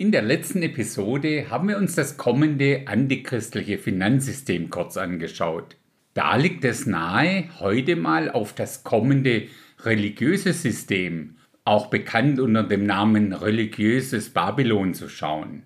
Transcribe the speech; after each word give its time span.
In 0.00 0.12
der 0.12 0.22
letzten 0.22 0.62
Episode 0.62 1.50
haben 1.50 1.68
wir 1.68 1.76
uns 1.76 1.94
das 1.94 2.16
kommende 2.16 2.84
antichristliche 2.86 3.76
Finanzsystem 3.76 4.70
kurz 4.70 4.96
angeschaut. 4.96 5.76
Da 6.14 6.36
liegt 6.36 6.64
es 6.64 6.86
nahe, 6.86 7.50
heute 7.60 7.96
mal 7.96 8.30
auf 8.30 8.54
das 8.54 8.82
kommende 8.82 9.48
religiöse 9.80 10.54
System, 10.54 11.36
auch 11.66 11.88
bekannt 11.88 12.40
unter 12.40 12.62
dem 12.62 12.86
Namen 12.86 13.34
religiöses 13.34 14.30
Babylon, 14.30 14.94
zu 14.94 15.10
schauen. 15.10 15.64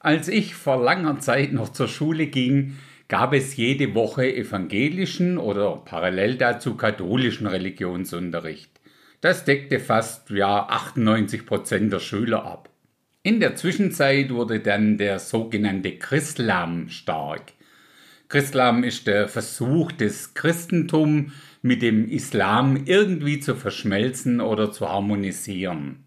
Als 0.00 0.26
ich 0.26 0.56
vor 0.56 0.82
langer 0.82 1.20
Zeit 1.20 1.52
noch 1.52 1.68
zur 1.68 1.86
Schule 1.86 2.26
ging, 2.26 2.78
gab 3.06 3.34
es 3.34 3.54
jede 3.54 3.94
Woche 3.94 4.34
evangelischen 4.34 5.38
oder 5.38 5.76
parallel 5.76 6.38
dazu 6.38 6.74
katholischen 6.74 7.46
Religionsunterricht. 7.46 8.75
Das 9.20 9.44
deckte 9.44 9.80
fast 9.80 10.30
ja 10.30 10.66
98 10.68 11.46
Prozent 11.46 11.92
der 11.92 12.00
Schüler 12.00 12.44
ab. 12.44 12.70
In 13.22 13.40
der 13.40 13.56
Zwischenzeit 13.56 14.30
wurde 14.30 14.60
dann 14.60 14.98
der 14.98 15.18
sogenannte 15.18 15.98
Christlam 15.98 16.88
stark. 16.88 17.52
Christlam 18.28 18.84
ist 18.84 19.06
der 19.06 19.28
Versuch 19.28 19.92
des 19.92 20.34
Christentum 20.34 21.32
mit 21.62 21.82
dem 21.82 22.08
Islam 22.08 22.84
irgendwie 22.84 23.40
zu 23.40 23.54
verschmelzen 23.54 24.40
oder 24.40 24.70
zu 24.70 24.88
harmonisieren. 24.88 26.04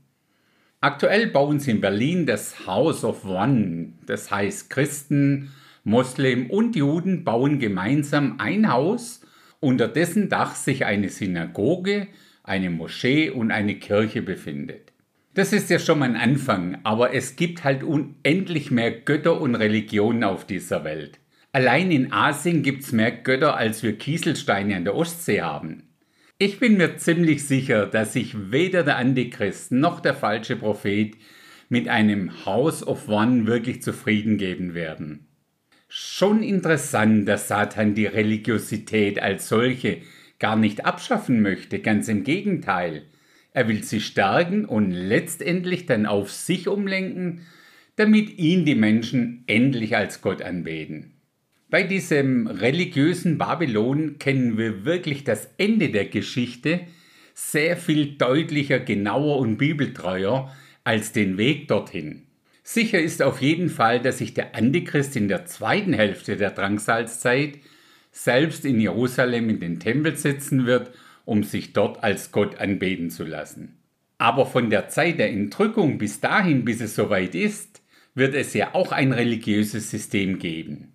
Aktuell 0.81 1.27
bauen 1.27 1.59
sie 1.59 1.71
in 1.71 1.81
Berlin 1.81 2.25
das 2.25 2.65
House 2.65 3.03
of 3.03 3.25
One, 3.25 3.93
das 4.05 4.31
heißt 4.31 4.69
Christen, 4.69 5.51
Moslem 5.83 6.49
und 6.49 6.75
Juden 6.75 7.25
bauen 7.25 7.59
gemeinsam 7.59 8.35
ein 8.39 8.71
Haus, 8.71 9.21
unter 9.59 9.89
dessen 9.89 10.29
Dach 10.29 10.55
sich 10.55 10.85
eine 10.85 11.09
Synagoge, 11.09 12.07
eine 12.49 12.69
Moschee 12.69 13.29
und 13.29 13.51
eine 13.51 13.75
Kirche 13.75 14.21
befindet. 14.21 14.91
Das 15.33 15.53
ist 15.53 15.69
ja 15.69 15.79
schon 15.79 15.99
mal 15.99 16.09
ein 16.09 16.15
Anfang, 16.15 16.79
aber 16.83 17.13
es 17.13 17.35
gibt 17.35 17.63
halt 17.63 17.83
unendlich 17.83 18.71
mehr 18.71 18.91
Götter 18.91 19.39
und 19.39 19.55
Religionen 19.55 20.23
auf 20.23 20.45
dieser 20.45 20.83
Welt. 20.83 21.19
Allein 21.51 21.91
in 21.91 22.11
Asien 22.11 22.61
gibt 22.61 22.83
es 22.83 22.91
mehr 22.91 23.11
Götter, 23.11 23.55
als 23.55 23.81
wir 23.81 23.97
Kieselsteine 23.97 24.75
an 24.75 24.83
der 24.83 24.95
Ostsee 24.95 25.41
haben. 25.41 25.83
Ich 26.37 26.59
bin 26.59 26.77
mir 26.77 26.97
ziemlich 26.97 27.45
sicher, 27.45 27.85
dass 27.85 28.13
sich 28.13 28.51
weder 28.51 28.83
der 28.83 28.97
Antichrist 28.97 29.71
noch 29.71 29.99
der 29.99 30.13
falsche 30.13 30.55
Prophet 30.55 31.15
mit 31.69 31.87
einem 31.87 32.45
House 32.45 32.85
of 32.85 33.07
One 33.07 33.45
wirklich 33.45 33.81
zufrieden 33.81 34.37
geben 34.37 34.73
werden. 34.73 35.27
Schon 35.87 36.43
interessant, 36.43 37.27
dass 37.27 37.47
Satan 37.47 37.95
die 37.95 38.05
Religiosität 38.05 39.21
als 39.21 39.49
solche 39.49 39.97
gar 40.39 40.55
nicht 40.55 40.85
abschaffen 40.85 41.41
möchte, 41.41 41.79
ganz 41.79 42.07
im 42.07 42.23
Gegenteil. 42.23 43.03
Er 43.51 43.67
will 43.67 43.83
sie 43.83 44.01
stärken 44.01 44.65
und 44.65 44.91
letztendlich 44.91 45.85
dann 45.85 46.05
auf 46.05 46.31
sich 46.31 46.67
umlenken, 46.67 47.41
damit 47.95 48.37
ihn 48.37 48.65
die 48.65 48.75
Menschen 48.75 49.43
endlich 49.47 49.95
als 49.95 50.21
Gott 50.21 50.41
anbeten. 50.41 51.15
Bei 51.69 51.83
diesem 51.83 52.47
religiösen 52.47 53.37
Babylon 53.37 54.17
kennen 54.17 54.57
wir 54.57 54.85
wirklich 54.85 55.23
das 55.23 55.49
Ende 55.57 55.89
der 55.89 56.05
Geschichte 56.05 56.81
sehr 57.33 57.77
viel 57.77 58.17
deutlicher, 58.17 58.79
genauer 58.79 59.37
und 59.37 59.57
bibeltreuer 59.57 60.53
als 60.83 61.11
den 61.11 61.37
Weg 61.37 61.67
dorthin. 61.67 62.23
Sicher 62.63 62.99
ist 62.99 63.21
auf 63.21 63.41
jeden 63.41 63.69
Fall, 63.69 64.01
dass 64.01 64.19
sich 64.19 64.33
der 64.33 64.55
Antichrist 64.55 65.15
in 65.15 65.27
der 65.27 65.45
zweiten 65.45 65.93
Hälfte 65.93 66.37
der 66.37 66.51
Drangsalzzeit 66.51 67.59
selbst 68.11 68.65
in 68.65 68.79
Jerusalem 68.79 69.49
in 69.49 69.59
den 69.59 69.79
Tempel 69.79 70.15
setzen 70.15 70.65
wird, 70.65 70.91
um 71.25 71.43
sich 71.43 71.73
dort 71.73 72.03
als 72.03 72.31
Gott 72.31 72.59
anbeten 72.59 73.09
zu 73.09 73.23
lassen. 73.23 73.79
Aber 74.17 74.45
von 74.45 74.69
der 74.69 74.89
Zeit 74.89 75.19
der 75.19 75.31
Entrückung 75.31 75.97
bis 75.97 76.19
dahin, 76.19 76.65
bis 76.65 76.81
es 76.81 76.95
soweit 76.95 77.33
ist, 77.35 77.81
wird 78.15 78.35
es 78.35 78.53
ja 78.53 78.73
auch 78.73 78.91
ein 78.91 79.13
religiöses 79.13 79.89
System 79.89 80.39
geben. 80.39 80.93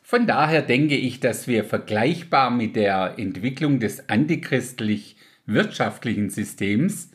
Von 0.00 0.26
daher 0.26 0.62
denke 0.62 0.96
ich, 0.96 1.20
dass 1.20 1.46
wir 1.46 1.64
vergleichbar 1.64 2.50
mit 2.50 2.76
der 2.76 3.18
Entwicklung 3.18 3.78
des 3.80 4.08
antichristlich-wirtschaftlichen 4.08 6.30
Systems 6.30 7.10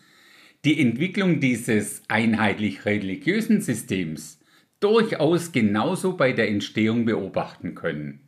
die 0.66 0.82
Entwicklung 0.82 1.40
dieses 1.40 2.02
einheitlich 2.08 2.86
religiösen 2.86 3.62
Systems 3.62 4.40
durchaus 4.80 5.52
genauso 5.52 6.18
bei 6.18 6.34
der 6.34 6.50
Entstehung 6.50 7.06
beobachten 7.06 7.76
können. 7.76 8.27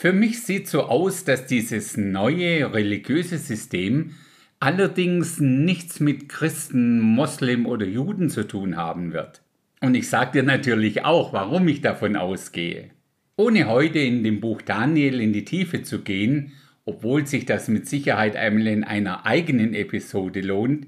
Für 0.00 0.12
mich 0.12 0.44
sieht 0.44 0.68
so 0.68 0.84
aus, 0.84 1.24
dass 1.24 1.46
dieses 1.46 1.96
neue 1.96 2.72
religiöse 2.72 3.36
System 3.36 4.14
allerdings 4.60 5.40
nichts 5.40 5.98
mit 5.98 6.28
Christen, 6.28 7.00
Moslem 7.00 7.66
oder 7.66 7.84
Juden 7.84 8.30
zu 8.30 8.46
tun 8.46 8.76
haben 8.76 9.12
wird. 9.12 9.42
Und 9.80 9.96
ich 9.96 10.08
sage 10.08 10.34
dir 10.34 10.42
natürlich 10.44 11.04
auch, 11.04 11.32
warum 11.32 11.66
ich 11.66 11.80
davon 11.80 12.14
ausgehe. 12.14 12.90
Ohne 13.34 13.66
heute 13.66 13.98
in 13.98 14.22
dem 14.22 14.38
Buch 14.38 14.62
Daniel 14.62 15.20
in 15.20 15.32
die 15.32 15.44
Tiefe 15.44 15.82
zu 15.82 16.02
gehen, 16.02 16.52
obwohl 16.84 17.26
sich 17.26 17.44
das 17.44 17.66
mit 17.66 17.88
Sicherheit 17.88 18.36
einmal 18.36 18.68
in 18.68 18.84
einer 18.84 19.26
eigenen 19.26 19.74
Episode 19.74 20.42
lohnt, 20.42 20.86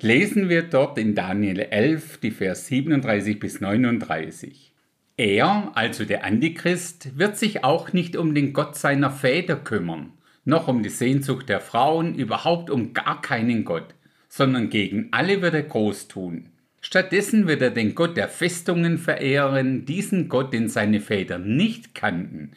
lesen 0.00 0.48
wir 0.48 0.62
dort 0.62 0.96
in 0.96 1.14
Daniel 1.14 1.60
11 1.60 2.20
die 2.22 2.30
Vers 2.30 2.68
37 2.68 3.38
bis 3.38 3.60
39. 3.60 4.72
Er, 5.18 5.72
also 5.74 6.04
der 6.04 6.24
Antichrist, 6.24 7.18
wird 7.18 7.38
sich 7.38 7.64
auch 7.64 7.94
nicht 7.94 8.16
um 8.16 8.34
den 8.34 8.52
Gott 8.52 8.76
seiner 8.76 9.10
Väter 9.10 9.56
kümmern, 9.56 10.12
noch 10.44 10.68
um 10.68 10.82
die 10.82 10.90
Sehnsucht 10.90 11.48
der 11.48 11.60
Frauen, 11.60 12.14
überhaupt 12.14 12.68
um 12.68 12.92
gar 12.92 13.22
keinen 13.22 13.64
Gott, 13.64 13.94
sondern 14.28 14.68
gegen 14.68 15.08
alle 15.12 15.40
wird 15.40 15.54
er 15.54 15.62
groß 15.62 16.08
tun. 16.08 16.50
Stattdessen 16.82 17.46
wird 17.46 17.62
er 17.62 17.70
den 17.70 17.94
Gott 17.94 18.18
der 18.18 18.28
Festungen 18.28 18.98
verehren, 18.98 19.86
diesen 19.86 20.28
Gott, 20.28 20.52
den 20.52 20.68
seine 20.68 21.00
Väter 21.00 21.38
nicht 21.38 21.94
kannten, 21.94 22.50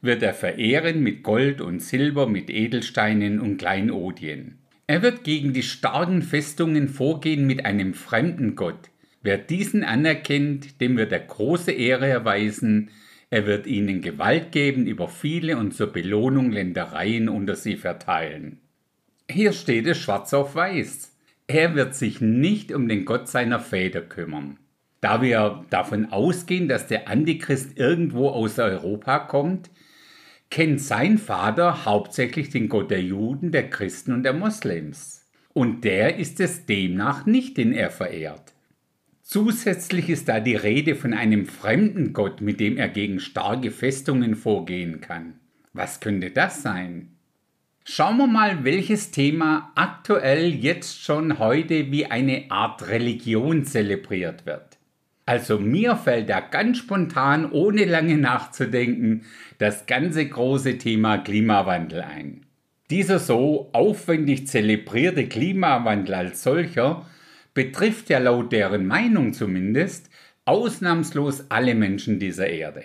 wird 0.00 0.22
er 0.22 0.32
verehren 0.32 1.02
mit 1.02 1.22
Gold 1.22 1.60
und 1.60 1.80
Silber, 1.80 2.26
mit 2.26 2.48
Edelsteinen 2.48 3.38
und 3.38 3.58
Kleinodien. 3.58 4.56
Er 4.86 5.02
wird 5.02 5.24
gegen 5.24 5.52
die 5.52 5.62
starken 5.62 6.22
Festungen 6.22 6.88
vorgehen 6.88 7.46
mit 7.46 7.66
einem 7.66 7.92
fremden 7.92 8.56
Gott, 8.56 8.88
Wer 9.28 9.36
diesen 9.36 9.84
anerkennt, 9.84 10.80
dem 10.80 10.96
wird 10.96 11.12
er 11.12 11.20
große 11.20 11.70
Ehre 11.70 12.08
erweisen, 12.08 12.88
er 13.28 13.44
wird 13.44 13.66
ihnen 13.66 14.00
Gewalt 14.00 14.52
geben 14.52 14.86
über 14.86 15.06
viele 15.06 15.58
und 15.58 15.74
zur 15.74 15.92
Belohnung 15.92 16.50
Ländereien 16.50 17.28
unter 17.28 17.54
sie 17.54 17.76
verteilen. 17.76 18.58
Hier 19.30 19.52
steht 19.52 19.86
es 19.86 19.98
schwarz 19.98 20.32
auf 20.32 20.54
weiß. 20.54 21.14
Er 21.46 21.74
wird 21.74 21.94
sich 21.94 22.22
nicht 22.22 22.72
um 22.72 22.88
den 22.88 23.04
Gott 23.04 23.28
seiner 23.28 23.60
Väter 23.60 24.00
kümmern. 24.00 24.56
Da 25.02 25.20
wir 25.20 25.66
davon 25.68 26.10
ausgehen, 26.10 26.66
dass 26.66 26.86
der 26.86 27.06
Antichrist 27.08 27.76
irgendwo 27.76 28.30
aus 28.30 28.58
Europa 28.58 29.18
kommt, 29.18 29.68
kennt 30.48 30.80
sein 30.80 31.18
Vater 31.18 31.84
hauptsächlich 31.84 32.48
den 32.48 32.70
Gott 32.70 32.90
der 32.90 33.02
Juden, 33.02 33.52
der 33.52 33.68
Christen 33.68 34.14
und 34.14 34.22
der 34.22 34.32
Moslems. 34.32 35.28
Und 35.52 35.84
der 35.84 36.16
ist 36.16 36.40
es 36.40 36.64
demnach 36.64 37.26
nicht, 37.26 37.58
den 37.58 37.74
er 37.74 37.90
verehrt. 37.90 38.54
Zusätzlich 39.30 40.08
ist 40.08 40.30
da 40.30 40.40
die 40.40 40.56
Rede 40.56 40.94
von 40.94 41.12
einem 41.12 41.44
fremden 41.44 42.14
Gott, 42.14 42.40
mit 42.40 42.60
dem 42.60 42.78
er 42.78 42.88
gegen 42.88 43.20
starke 43.20 43.70
Festungen 43.70 44.34
vorgehen 44.34 45.02
kann. 45.02 45.34
Was 45.74 46.00
könnte 46.00 46.30
das 46.30 46.62
sein? 46.62 47.10
Schauen 47.84 48.16
wir 48.16 48.26
mal, 48.26 48.64
welches 48.64 49.10
Thema 49.10 49.70
aktuell 49.74 50.54
jetzt 50.54 51.02
schon 51.02 51.38
heute 51.38 51.92
wie 51.92 52.06
eine 52.06 52.46
Art 52.48 52.88
Religion 52.88 53.64
zelebriert 53.64 54.46
wird. 54.46 54.78
Also 55.26 55.58
mir 55.58 55.96
fällt 55.96 56.30
da 56.30 56.40
ganz 56.40 56.78
spontan, 56.78 57.52
ohne 57.52 57.84
lange 57.84 58.16
nachzudenken, 58.16 59.26
das 59.58 59.84
ganze 59.84 60.26
große 60.26 60.78
Thema 60.78 61.18
Klimawandel 61.18 62.00
ein. 62.00 62.46
Dieser 62.88 63.18
so 63.18 63.68
aufwendig 63.74 64.46
zelebrierte 64.46 65.28
Klimawandel 65.28 66.14
als 66.14 66.42
solcher 66.42 67.04
betrifft 67.58 68.08
ja 68.08 68.20
laut 68.20 68.52
deren 68.52 68.86
Meinung 68.86 69.32
zumindest 69.32 70.10
ausnahmslos 70.44 71.46
alle 71.48 71.74
Menschen 71.74 72.20
dieser 72.20 72.46
Erde. 72.46 72.84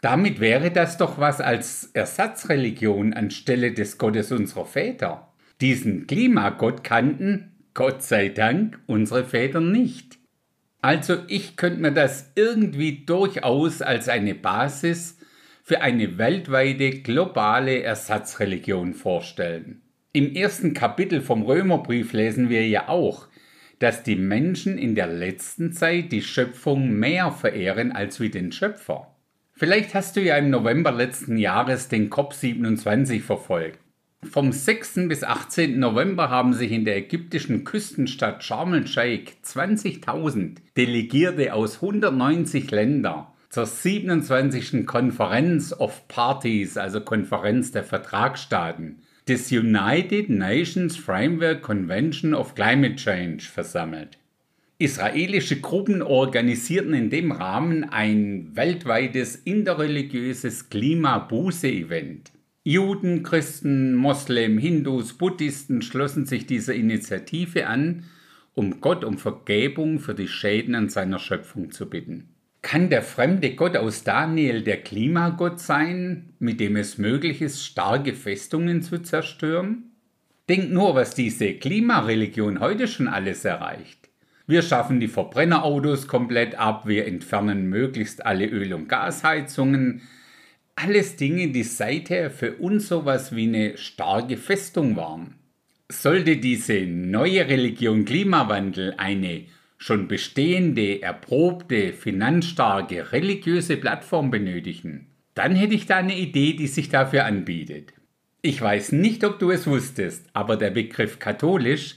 Damit 0.00 0.40
wäre 0.40 0.70
das 0.70 0.96
doch 0.96 1.18
was 1.18 1.42
als 1.42 1.90
Ersatzreligion 1.92 3.12
anstelle 3.12 3.72
des 3.72 3.98
Gottes 3.98 4.32
unserer 4.32 4.64
Väter. 4.64 5.34
Diesen 5.60 6.06
Klimagott 6.06 6.82
kannten, 6.82 7.58
Gott 7.74 8.02
sei 8.02 8.30
Dank, 8.30 8.78
unsere 8.86 9.22
Väter 9.22 9.60
nicht. 9.60 10.16
Also 10.80 11.18
ich 11.28 11.58
könnte 11.58 11.82
mir 11.82 11.92
das 11.92 12.32
irgendwie 12.36 13.04
durchaus 13.04 13.82
als 13.82 14.08
eine 14.08 14.34
Basis 14.34 15.18
für 15.62 15.82
eine 15.82 16.16
weltweite 16.16 17.02
globale 17.02 17.82
Ersatzreligion 17.82 18.94
vorstellen. 18.94 19.82
Im 20.14 20.34
ersten 20.34 20.72
Kapitel 20.72 21.20
vom 21.20 21.42
Römerbrief 21.42 22.14
lesen 22.14 22.48
wir 22.48 22.66
ja 22.66 22.88
auch, 22.88 23.28
dass 23.78 24.02
die 24.02 24.16
Menschen 24.16 24.78
in 24.78 24.94
der 24.94 25.06
letzten 25.06 25.72
Zeit 25.72 26.12
die 26.12 26.22
Schöpfung 26.22 26.92
mehr 26.92 27.30
verehren 27.30 27.92
als 27.92 28.20
wie 28.20 28.30
den 28.30 28.52
Schöpfer. 28.52 29.14
Vielleicht 29.52 29.94
hast 29.94 30.16
du 30.16 30.20
ja 30.20 30.36
im 30.36 30.50
November 30.50 30.92
letzten 30.92 31.36
Jahres 31.36 31.88
den 31.88 32.10
COP27 32.10 33.22
verfolgt. 33.22 33.78
Vom 34.22 34.52
6. 34.52 35.08
bis 35.08 35.24
18. 35.24 35.78
November 35.78 36.30
haben 36.30 36.52
sich 36.52 36.72
in 36.72 36.84
der 36.84 36.96
ägyptischen 36.96 37.64
Küstenstadt 37.64 38.42
Sharm 38.42 38.74
el-Sheikh 38.74 39.32
20.000 39.44 40.56
Delegierte 40.76 41.54
aus 41.54 41.76
190 41.76 42.70
Ländern 42.70 43.26
zur 43.50 43.66
27. 43.66 44.84
Conference 44.86 45.78
of 45.78 46.06
Parties, 46.08 46.76
also 46.76 47.00
Konferenz 47.00 47.72
der 47.72 47.84
Vertragsstaaten, 47.84 48.98
des 49.28 49.50
United 49.50 50.30
Nations 50.30 50.96
Framework 50.96 51.60
Convention 51.60 52.32
of 52.32 52.54
Climate 52.54 52.94
Change 52.94 53.42
versammelt. 53.42 54.18
Israelische 54.78 55.60
Gruppen 55.60 56.00
organisierten 56.00 56.94
in 56.94 57.10
dem 57.10 57.32
Rahmen 57.32 57.82
ein 57.82 58.54
weltweites 58.54 59.34
interreligiöses 59.34 60.68
Klimabuße-Event. 60.68 62.30
Juden, 62.62 63.24
Christen, 63.24 63.96
Moslem, 63.96 64.58
Hindus, 64.58 65.14
Buddhisten 65.14 65.82
schlossen 65.82 66.26
sich 66.26 66.46
dieser 66.46 66.74
Initiative 66.74 67.66
an, 67.66 68.04
um 68.54 68.80
Gott 68.80 69.02
um 69.04 69.18
Vergebung 69.18 69.98
für 69.98 70.14
die 70.14 70.28
Schäden 70.28 70.76
an 70.76 70.88
seiner 70.88 71.18
Schöpfung 71.18 71.72
zu 71.72 71.90
bitten. 71.90 72.28
Kann 72.66 72.90
der 72.90 73.02
fremde 73.02 73.54
Gott 73.54 73.76
aus 73.76 74.02
Daniel 74.02 74.60
der 74.60 74.78
Klimagott 74.78 75.60
sein, 75.60 76.30
mit 76.40 76.58
dem 76.58 76.74
es 76.74 76.98
möglich 76.98 77.40
ist, 77.40 77.64
starke 77.64 78.12
Festungen 78.12 78.82
zu 78.82 78.98
zerstören? 78.98 79.92
Denkt 80.48 80.72
nur, 80.72 80.96
was 80.96 81.14
diese 81.14 81.54
Klimareligion 81.54 82.58
heute 82.58 82.88
schon 82.88 83.06
alles 83.06 83.44
erreicht. 83.44 84.08
Wir 84.48 84.62
schaffen 84.62 84.98
die 84.98 85.06
Verbrennerautos 85.06 86.08
komplett 86.08 86.58
ab, 86.58 86.88
wir 86.88 87.06
entfernen 87.06 87.68
möglichst 87.68 88.26
alle 88.26 88.46
Öl- 88.46 88.74
und 88.74 88.88
Gasheizungen, 88.88 90.02
alles 90.74 91.14
Dinge, 91.14 91.52
die 91.52 91.62
seither 91.62 92.32
für 92.32 92.54
uns 92.54 92.88
sowas 92.88 93.32
wie 93.36 93.46
eine 93.46 93.78
starke 93.78 94.36
Festung 94.36 94.96
waren. 94.96 95.36
Sollte 95.88 96.38
diese 96.38 96.80
neue 96.80 97.46
Religion 97.46 98.04
Klimawandel 98.04 98.94
eine 98.96 99.44
schon 99.78 100.08
bestehende, 100.08 101.02
erprobte, 101.02 101.92
finanzstarke 101.92 103.12
religiöse 103.12 103.76
Plattform 103.76 104.30
benötigen, 104.30 105.08
dann 105.34 105.54
hätte 105.54 105.74
ich 105.74 105.86
da 105.86 105.96
eine 105.96 106.16
Idee, 106.16 106.54
die 106.54 106.66
sich 106.66 106.88
dafür 106.88 107.26
anbietet. 107.26 107.92
Ich 108.42 108.60
weiß 108.60 108.92
nicht, 108.92 109.24
ob 109.24 109.38
du 109.38 109.50
es 109.50 109.66
wusstest, 109.66 110.26
aber 110.32 110.56
der 110.56 110.70
Begriff 110.70 111.18
katholisch 111.18 111.96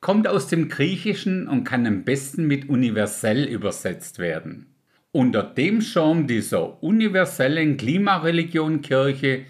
kommt 0.00 0.28
aus 0.28 0.46
dem 0.46 0.68
Griechischen 0.68 1.48
und 1.48 1.64
kann 1.64 1.86
am 1.86 2.04
besten 2.04 2.46
mit 2.46 2.68
universell 2.68 3.44
übersetzt 3.44 4.18
werden. 4.18 4.66
Unter 5.10 5.42
dem 5.42 5.80
Schirm 5.80 6.26
dieser 6.26 6.82
universellen 6.82 7.76
Klimareligion 7.76 8.82
Kirche 8.82 9.46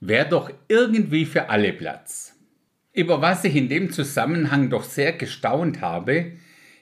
wäre 0.00 0.28
doch 0.28 0.50
irgendwie 0.68 1.26
für 1.26 1.50
alle 1.50 1.72
Platz. 1.72 2.36
Über 2.92 3.20
was 3.20 3.44
ich 3.44 3.56
in 3.56 3.68
dem 3.68 3.90
Zusammenhang 3.90 4.70
doch 4.70 4.84
sehr 4.84 5.12
gestaunt 5.12 5.80
habe, 5.80 6.32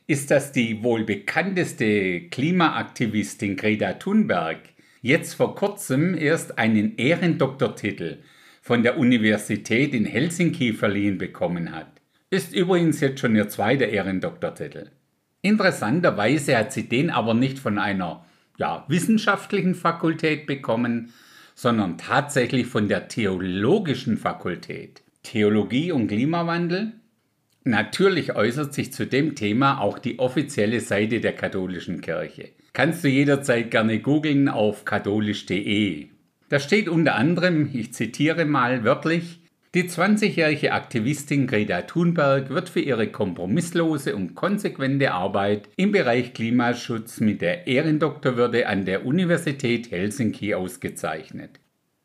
ist, 0.06 0.31
dass 0.31 0.53
die 0.53 0.82
wohl 0.82 1.05
bekannteste 1.05 2.29
Klimaaktivistin 2.29 3.56
Greta 3.56 3.94
Thunberg 3.94 4.58
jetzt 5.03 5.35
vor 5.35 5.55
kurzem 5.55 6.17
erst 6.17 6.58
einen 6.58 6.97
Ehrendoktortitel 6.97 8.19
von 8.62 8.82
der 8.82 8.99
Universität 8.99 9.94
in 9.94 10.05
Helsinki 10.05 10.73
verliehen 10.73 11.19
bekommen 11.19 11.73
hat. 11.73 11.88
Ist 12.31 12.53
übrigens 12.55 13.00
jetzt 13.00 13.20
schon 13.20 13.37
ihr 13.37 13.49
zweiter 13.49 13.87
Ehrendoktortitel. 13.87 14.91
Interessanterweise 15.43 16.56
hat 16.56 16.73
sie 16.73 16.88
den 16.88 17.11
aber 17.11 17.35
nicht 17.35 17.59
von 17.59 17.79
einer 17.79 18.25
ja, 18.59 18.85
wissenschaftlichen 18.88 19.75
Fakultät 19.75 20.47
bekommen, 20.47 21.12
sondern 21.55 21.99
tatsächlich 21.99 22.67
von 22.67 22.88
der 22.88 23.09
theologischen 23.09 24.19
Fakultät. 24.19 25.02
Theologie 25.23 25.93
und 25.93 26.09
Klimawandel? 26.09 26.93
Natürlich 27.67 28.37
äußert 28.37 28.75
sich 28.75 28.93
zu 28.93 29.09
dem 29.09 29.35
Thema 29.35 29.81
auch 29.81 29.99
die 29.99 30.21
offizielle 30.21 30.79
Seite 30.79 31.21
der 31.21 31.33
katholischen 31.33 32.01
Kirche. 32.01 32.51
Kannst 32.73 33.03
du 33.03 33.09
jederzeit 33.09 33.73
gerne 33.73 33.99
googeln 33.99 34.49
auf 34.49 34.85
katholisch.de. 34.85 36.07
Da 36.49 36.61
steht 36.61 36.89
unter 36.89 37.17
anderem, 37.17 37.69
ich 37.73 37.93
zitiere 37.93 38.45
mal 38.45 38.85
wörtlich, 38.85 39.41
die 39.75 39.83
20-jährige 39.83 40.71
Aktivistin 40.71 41.49
Greta 41.49 41.83
Thunberg 41.83 42.51
wird 42.51 42.69
für 42.69 42.79
ihre 42.79 43.09
kompromisslose 43.09 44.15
und 44.15 44.37
konsequente 44.37 45.11
Arbeit 45.11 45.69
im 45.77 45.91
Bereich 45.91 46.35
Klimaschutz 46.35 47.19
mit 47.19 47.43
der 47.43 47.67
Ehrendoktorwürde 47.67 48.69
an 48.69 48.85
der 48.85 49.05
Universität 49.05 49.91
Helsinki 49.91 50.55
ausgezeichnet. 50.55 51.59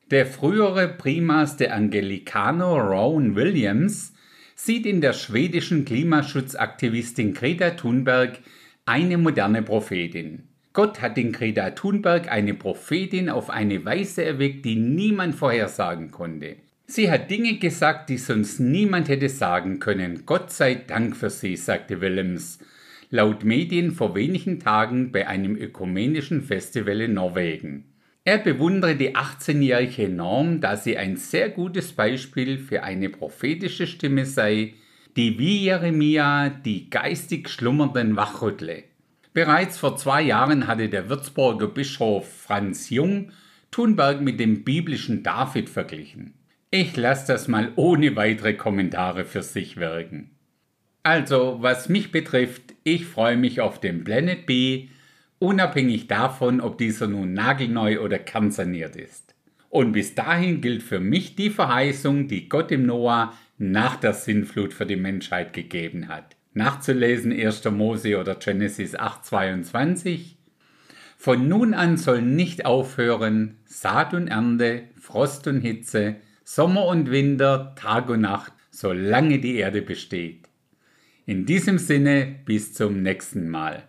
Der 0.09 0.25
frühere 0.25 0.87
Primas 0.87 1.55
der 1.55 1.75
Angelikaner 1.75 2.65
Rowan 2.65 3.35
Williams 3.35 4.13
sieht 4.63 4.85
in 4.85 5.01
der 5.01 5.13
schwedischen 5.13 5.85
Klimaschutzaktivistin 5.85 7.33
Greta 7.33 7.71
Thunberg 7.71 8.37
eine 8.85 9.17
moderne 9.17 9.63
Prophetin. 9.63 10.43
Gott 10.73 11.01
hat 11.01 11.17
in 11.17 11.31
Greta 11.31 11.71
Thunberg 11.71 12.31
eine 12.31 12.53
Prophetin 12.53 13.29
auf 13.29 13.49
eine 13.49 13.83
Weise 13.85 14.23
erweckt, 14.23 14.63
die 14.65 14.75
niemand 14.75 15.33
vorhersagen 15.33 16.11
konnte. 16.11 16.57
Sie 16.85 17.09
hat 17.09 17.31
Dinge 17.31 17.57
gesagt, 17.57 18.09
die 18.11 18.19
sonst 18.19 18.59
niemand 18.59 19.09
hätte 19.09 19.29
sagen 19.29 19.79
können. 19.79 20.27
Gott 20.27 20.51
sei 20.51 20.75
Dank 20.75 21.17
für 21.17 21.31
sie, 21.31 21.55
sagte 21.55 21.99
Willems, 21.99 22.59
laut 23.09 23.43
Medien 23.43 23.91
vor 23.91 24.13
wenigen 24.13 24.59
Tagen 24.59 25.11
bei 25.11 25.27
einem 25.27 25.55
ökumenischen 25.55 26.43
Festival 26.43 27.01
in 27.01 27.15
Norwegen. 27.15 27.90
Er 28.23 28.37
bewundere 28.37 28.95
die 28.95 29.15
18-jährige 29.15 30.07
Norm, 30.07 30.61
da 30.61 30.77
sie 30.77 30.95
ein 30.95 31.17
sehr 31.17 31.49
gutes 31.49 31.93
Beispiel 31.93 32.59
für 32.59 32.83
eine 32.83 33.09
prophetische 33.09 33.87
Stimme 33.87 34.25
sei, 34.25 34.75
die 35.17 35.39
wie 35.39 35.63
Jeremia 35.63 36.49
die 36.49 36.89
geistig 36.89 37.49
Schlummernden 37.49 38.15
wachrüttle. 38.15 38.83
Bereits 39.33 39.79
vor 39.79 39.97
zwei 39.97 40.21
Jahren 40.21 40.67
hatte 40.67 40.87
der 40.87 41.09
Würzburger 41.09 41.67
Bischof 41.67 42.31
Franz 42.31 42.89
Jung 42.91 43.31
Thunberg 43.71 44.21
mit 44.21 44.39
dem 44.39 44.63
biblischen 44.63 45.23
David 45.23 45.69
verglichen. 45.69 46.33
Ich 46.69 46.95
lasse 46.97 47.27
das 47.27 47.47
mal 47.47 47.71
ohne 47.75 48.15
weitere 48.15 48.53
Kommentare 48.53 49.25
für 49.25 49.41
sich 49.41 49.77
wirken. 49.77 50.31
Also, 51.03 51.57
was 51.61 51.89
mich 51.89 52.11
betrifft, 52.11 52.75
ich 52.83 53.05
freue 53.05 53.37
mich 53.37 53.61
auf 53.61 53.79
den 53.79 54.03
Planet 54.03 54.45
B, 54.45 54.89
unabhängig 55.41 56.07
davon, 56.07 56.61
ob 56.61 56.77
dieser 56.77 57.07
nun 57.07 57.33
nagelneu 57.33 57.99
oder 57.99 58.19
kernsaniert 58.19 58.95
ist. 58.95 59.33
Und 59.69 59.93
bis 59.93 60.15
dahin 60.15 60.61
gilt 60.61 60.83
für 60.83 60.99
mich 60.99 61.35
die 61.35 61.49
Verheißung, 61.49 62.27
die 62.27 62.47
Gott 62.47 62.71
im 62.71 62.85
Noah 62.85 63.33
nach 63.57 63.95
der 63.95 64.13
Sinnflut 64.13 64.73
für 64.73 64.85
die 64.85 64.95
Menschheit 64.95 65.53
gegeben 65.53 66.09
hat. 66.09 66.35
Nachzulesen 66.53 67.31
1. 67.31 67.65
Mose 67.71 68.19
oder 68.19 68.35
Genesis 68.35 68.95
8,22. 68.95 70.35
Von 71.17 71.47
nun 71.47 71.73
an 71.73 71.97
soll 71.97 72.21
nicht 72.21 72.65
aufhören 72.65 73.57
Saat 73.65 74.13
und 74.13 74.27
Ernte, 74.27 74.83
Frost 74.99 75.47
und 75.47 75.61
Hitze, 75.61 76.17
Sommer 76.43 76.85
und 76.85 77.09
Winter, 77.09 77.73
Tag 77.75 78.09
und 78.09 78.21
Nacht, 78.21 78.53
solange 78.69 79.39
die 79.39 79.55
Erde 79.55 79.81
besteht. 79.81 80.49
In 81.25 81.45
diesem 81.45 81.77
Sinne, 81.77 82.35
bis 82.45 82.73
zum 82.73 83.01
nächsten 83.01 83.49
Mal. 83.49 83.83